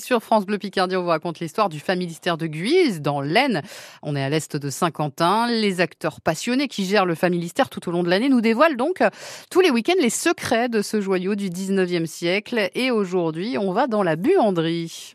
[0.00, 3.60] Sur France Bleu Picardie, on vous raconte l'histoire du Familistère de Guise, dans l'Aisne.
[4.02, 5.46] On est à l'est de Saint-Quentin.
[5.48, 9.02] Les acteurs passionnés qui gèrent le Familistère tout au long de l'année nous dévoilent donc
[9.50, 12.70] tous les week-ends les secrets de ce joyau du 19e siècle.
[12.74, 15.14] Et aujourd'hui, on va dans la buanderie.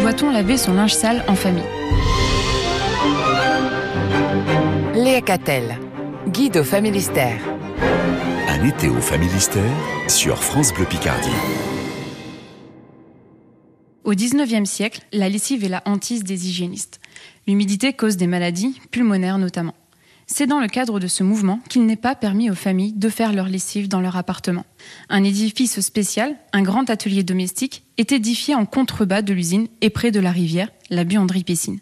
[0.00, 1.62] Doit-on laver son linge sale en famille?
[4.94, 5.78] Léa Catel,
[6.26, 7.38] guide au Familistère.
[8.64, 9.76] Au Familistère
[10.08, 11.28] sur France Bleu Picardie.
[14.04, 16.98] Au XIXe siècle, la lessive est la hantise des hygiénistes.
[17.46, 19.74] L'humidité cause des maladies, pulmonaires notamment.
[20.26, 23.34] C'est dans le cadre de ce mouvement qu'il n'est pas permis aux familles de faire
[23.34, 24.64] leur lessive dans leur appartement.
[25.10, 30.10] Un édifice spécial, un grand atelier domestique, est édifié en contrebas de l'usine et près
[30.10, 31.80] de la rivière, la buanderie-piscine.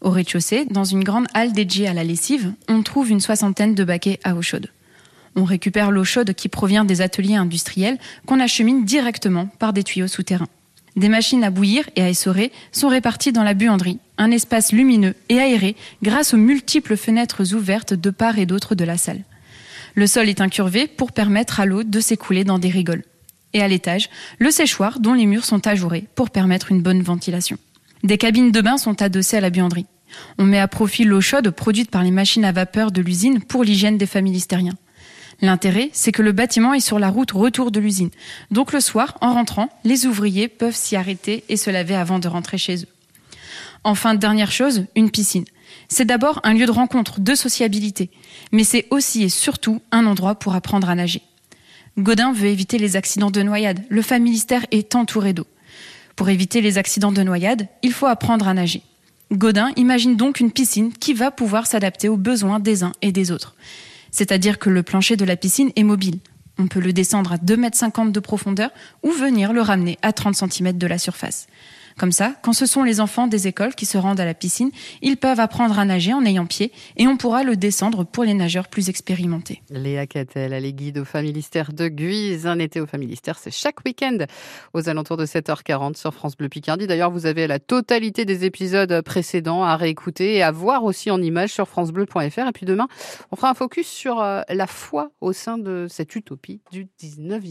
[0.00, 3.84] Au rez-de-chaussée, dans une grande halle dédiée à la lessive, on trouve une soixantaine de
[3.84, 4.70] baquets à eau chaude.
[5.36, 10.08] On récupère l'eau chaude qui provient des ateliers industriels qu'on achemine directement par des tuyaux
[10.08, 10.48] souterrains.
[10.96, 15.14] Des machines à bouillir et à essorer sont réparties dans la buanderie, un espace lumineux
[15.28, 19.22] et aéré grâce aux multiples fenêtres ouvertes de part et d'autre de la salle.
[19.94, 23.04] Le sol est incurvé pour permettre à l'eau de s'écouler dans des rigoles.
[23.52, 27.58] Et à l'étage, le séchoir dont les murs sont ajourés pour permettre une bonne ventilation.
[28.02, 29.86] Des cabines de bain sont adossées à la buanderie.
[30.38, 33.64] On met à profit l'eau chaude produite par les machines à vapeur de l'usine pour
[33.64, 34.76] l'hygiène des familistériens.
[35.42, 38.10] L'intérêt, c'est que le bâtiment est sur la route retour de l'usine.
[38.50, 42.28] Donc le soir, en rentrant, les ouvriers peuvent s'y arrêter et se laver avant de
[42.28, 42.88] rentrer chez eux.
[43.82, 45.46] Enfin, dernière chose, une piscine.
[45.88, 48.10] C'est d'abord un lieu de rencontre, de sociabilité,
[48.52, 51.22] mais c'est aussi et surtout un endroit pour apprendre à nager.
[51.96, 53.82] Godin veut éviter les accidents de noyade.
[53.88, 55.46] Le familistère est entouré d'eau.
[56.16, 58.82] Pour éviter les accidents de noyade, il faut apprendre à nager.
[59.32, 63.30] Godin imagine donc une piscine qui va pouvoir s'adapter aux besoins des uns et des
[63.30, 63.54] autres
[64.10, 66.18] c'est-à-dire que le plancher de la piscine est mobile.
[66.58, 68.70] On peut le descendre à 2,50 m de profondeur
[69.02, 71.46] ou venir le ramener à 30 cm de la surface.
[72.00, 74.70] Comme ça, quand ce sont les enfants des écoles qui se rendent à la piscine,
[75.02, 78.32] ils peuvent apprendre à nager en ayant pied et on pourra le descendre pour les
[78.32, 79.60] nageurs plus expérimentés.
[79.68, 82.46] Léa Catel, elle est guide au Familistère de Guise.
[82.46, 84.16] Un été au Familistère, c'est chaque week-end
[84.72, 86.86] aux alentours de 7h40 sur France Bleu Picardie.
[86.86, 91.20] D'ailleurs, vous avez la totalité des épisodes précédents à réécouter et à voir aussi en
[91.20, 92.48] images sur francebleu.fr.
[92.48, 92.88] Et puis demain,
[93.30, 97.42] on fera un focus sur euh, la foi au sein de cette utopie du 19e.